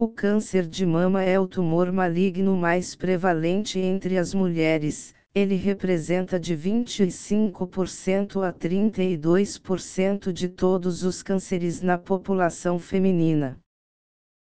[0.00, 6.38] O câncer de mama é o tumor maligno mais prevalente entre as mulheres, ele representa
[6.38, 13.58] de 25% a 32% de todos os cânceres na população feminina.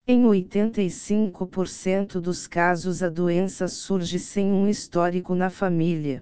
[0.05, 6.21] Em 85% dos casos a doença surge sem um histórico na família.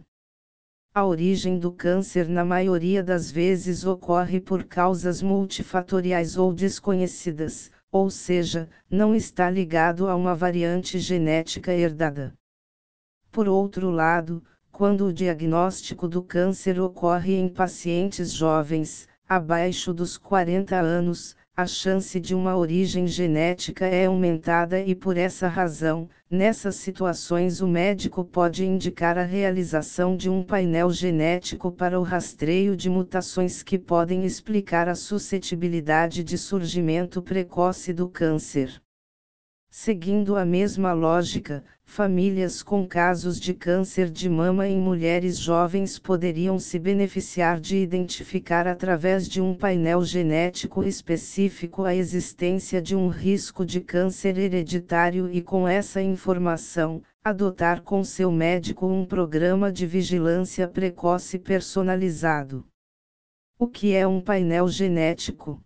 [0.93, 8.09] A origem do câncer na maioria das vezes ocorre por causas multifatoriais ou desconhecidas, ou
[8.09, 12.33] seja, não está ligado a uma variante genética herdada.
[13.31, 20.75] Por outro lado, quando o diagnóstico do câncer ocorre em pacientes jovens, abaixo dos 40
[20.75, 27.61] anos, a chance de uma origem genética é aumentada e por essa razão, nessas situações
[27.61, 33.61] o médico pode indicar a realização de um painel genético para o rastreio de mutações
[33.61, 38.82] que podem explicar a suscetibilidade de surgimento precoce do câncer.
[39.75, 46.59] Seguindo a mesma lógica, famílias com casos de câncer de mama em mulheres jovens poderiam
[46.59, 53.65] se beneficiar de identificar através de um painel genético específico a existência de um risco
[53.65, 60.67] de câncer hereditário e, com essa informação, adotar com seu médico um programa de vigilância
[60.67, 62.63] precoce personalizado.
[63.57, 65.59] O que é um painel genético?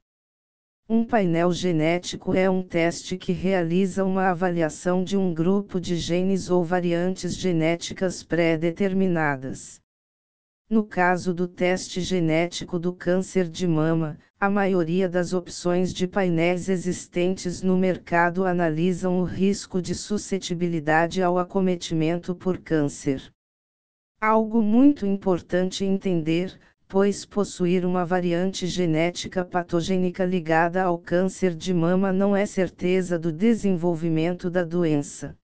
[0.90, 6.50] Um painel genético é um teste que realiza uma avaliação de um grupo de genes
[6.50, 9.82] ou variantes genéticas pré-determinadas.
[10.70, 16.70] No caso do teste genético do câncer de mama, a maioria das opções de painéis
[16.70, 23.30] existentes no mercado analisam o risco de suscetibilidade ao acometimento por câncer.
[24.22, 26.58] Algo muito importante entender:
[26.90, 33.30] pois possuir uma variante genética patogênica ligada ao câncer de mama não é certeza do
[33.30, 35.38] desenvolvimento da doença.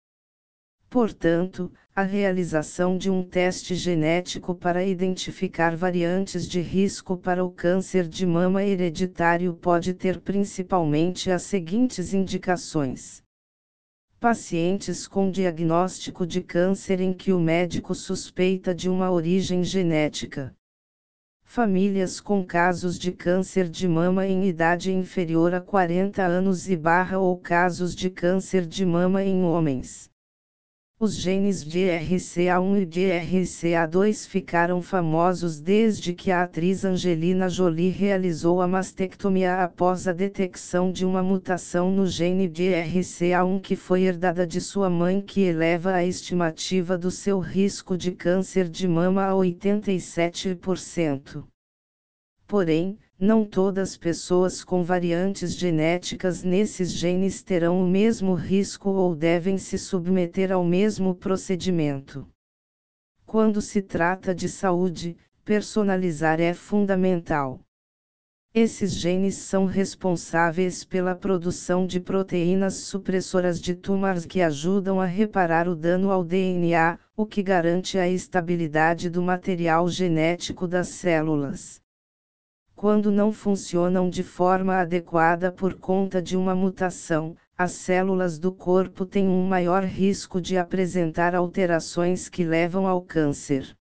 [0.90, 8.08] Portanto, a realização de um teste genético para identificar variantes de risco para o câncer
[8.08, 13.22] de mama hereditário pode ter principalmente as seguintes indicações.
[14.18, 20.56] Pacientes com diagnóstico de câncer em que o médico suspeita de uma origem genética
[21.54, 27.20] famílias com casos de câncer de mama em idade inferior a 40 anos e barra
[27.20, 30.10] ou casos de câncer de mama em homens.
[31.04, 38.68] Os genes GRCA1 e GRCA2 ficaram famosos desde que a atriz Angelina Jolie realizou a
[38.70, 44.90] mastectomia após a detecção de uma mutação no gene GRCA1 que foi herdada de sua
[44.90, 51.44] mãe que eleva a estimativa do seu risco de câncer de mama a 87%.
[52.48, 59.58] Porém, não todas pessoas com variantes genéticas nesses genes terão o mesmo risco ou devem
[59.58, 62.28] se submeter ao mesmo procedimento.
[63.26, 65.16] Quando se trata de saúde,
[65.46, 67.60] personalizar é fundamental.
[68.54, 75.68] Esses genes são responsáveis pela produção de proteínas supressoras de tumores que ajudam a reparar
[75.68, 81.83] o dano ao DNA, o que garante a estabilidade do material genético das células
[82.76, 89.06] quando não funcionam de forma adequada por conta de uma mutação, as células do corpo
[89.06, 93.76] têm um maior risco de apresentar alterações que levam ao câncer.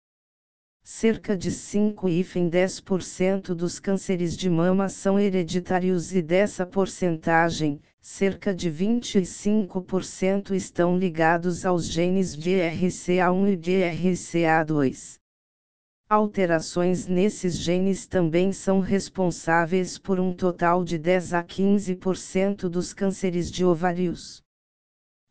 [0.84, 8.52] Cerca de 5 e 10% dos cânceres de mama são hereditários e dessa porcentagem, cerca
[8.52, 15.21] de 25% estão ligados aos genes GRCA1 e GRCA2.
[16.12, 23.50] Alterações nesses genes também são responsáveis por um total de 10 a 15% dos cânceres
[23.50, 24.42] de ovários.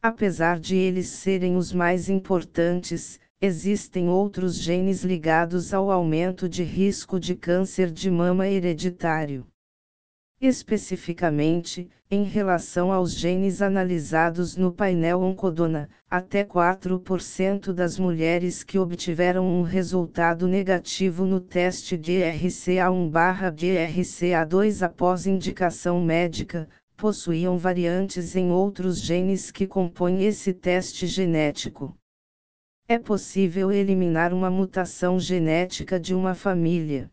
[0.01, 7.19] Apesar de eles serem os mais importantes, existem outros genes ligados ao aumento de risco
[7.19, 9.45] de câncer de mama hereditário.
[10.41, 19.45] Especificamente, em relação aos genes analisados no painel Oncodona, até 4% das mulheres que obtiveram
[19.45, 26.67] um resultado negativo no teste DRCA1/DRCA2 após indicação médica,
[26.97, 31.95] possuíam variantes em outros genes que compõem esse teste genético.
[32.87, 37.11] É possível eliminar uma mutação genética de uma família.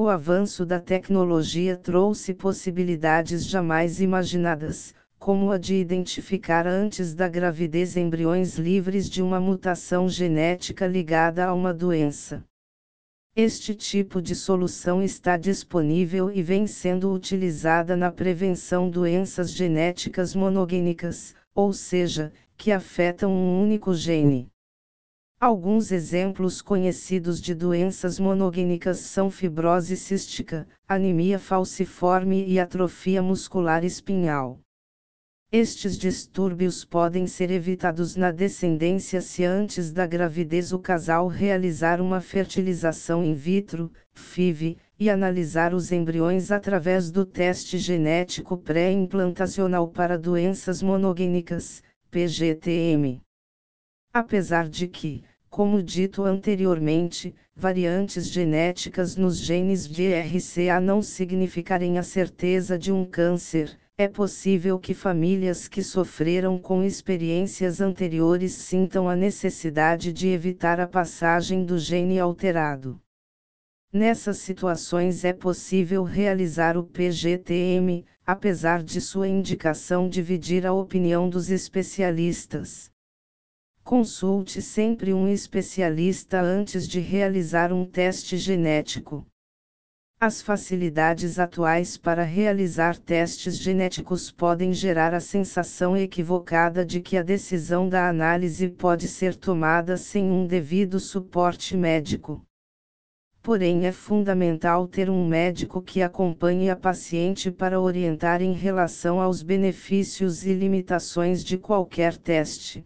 [0.00, 7.96] O avanço da tecnologia trouxe possibilidades jamais imaginadas, como a de identificar antes da gravidez
[7.96, 12.44] embriões livres de uma mutação genética ligada a uma doença.
[13.34, 21.34] Este tipo de solução está disponível e vem sendo utilizada na prevenção doenças genéticas monogênicas,
[21.52, 24.48] ou seja, que afetam um único gene.
[25.40, 34.58] Alguns exemplos conhecidos de doenças monogênicas são fibrose cística, anemia falciforme e atrofia muscular espinhal.
[35.52, 42.20] Estes distúrbios podem ser evitados na descendência se antes da gravidez o casal realizar uma
[42.20, 50.82] fertilização in vitro, FIV, e analisar os embriões através do teste genético pré-implantacional para doenças
[50.82, 51.80] monogênicas,
[52.10, 53.20] PGTM.
[54.18, 60.08] Apesar de que, como dito anteriormente, variantes genéticas nos genes de
[60.82, 67.80] não significarem a certeza de um câncer, é possível que famílias que sofreram com experiências
[67.80, 73.00] anteriores sintam a necessidade de evitar a passagem do gene alterado.
[73.92, 81.50] Nessas situações é possível realizar o PGTM, apesar de sua indicação dividir a opinião dos
[81.50, 82.87] especialistas.
[83.88, 89.26] Consulte sempre um especialista antes de realizar um teste genético.
[90.20, 97.22] As facilidades atuais para realizar testes genéticos podem gerar a sensação equivocada de que a
[97.22, 102.44] decisão da análise pode ser tomada sem um devido suporte médico.
[103.40, 109.42] Porém, é fundamental ter um médico que acompanhe a paciente para orientar em relação aos
[109.42, 112.84] benefícios e limitações de qualquer teste.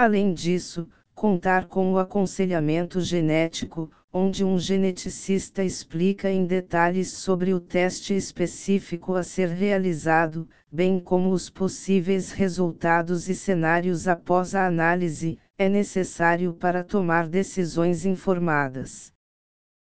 [0.00, 7.58] Além disso, contar com o aconselhamento genético, onde um geneticista explica em detalhes sobre o
[7.58, 15.36] teste específico a ser realizado, bem como os possíveis resultados e cenários após a análise,
[15.58, 19.12] é necessário para tomar decisões informadas.